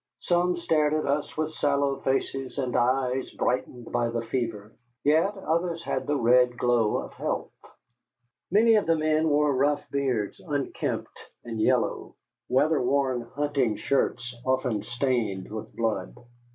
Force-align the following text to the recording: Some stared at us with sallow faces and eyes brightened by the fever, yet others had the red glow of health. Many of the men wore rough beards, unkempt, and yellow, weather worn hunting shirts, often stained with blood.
Some 0.21 0.57
stared 0.57 0.95
at 0.95 1.05
us 1.05 1.37
with 1.37 1.51
sallow 1.53 1.97
faces 1.99 2.57
and 2.57 2.75
eyes 2.75 3.29
brightened 3.29 3.91
by 3.91 4.09
the 4.09 4.23
fever, 4.23 4.71
yet 5.03 5.37
others 5.37 5.83
had 5.83 6.07
the 6.07 6.17
red 6.17 6.57
glow 6.57 6.97
of 6.97 7.13
health. 7.13 7.51
Many 8.49 8.73
of 8.77 8.87
the 8.87 8.95
men 8.95 9.29
wore 9.29 9.53
rough 9.55 9.87
beards, 9.91 10.39
unkempt, 10.43 11.19
and 11.43 11.61
yellow, 11.61 12.15
weather 12.49 12.81
worn 12.81 13.21
hunting 13.35 13.75
shirts, 13.75 14.35
often 14.43 14.81
stained 14.81 15.51
with 15.51 15.71
blood. 15.75 16.15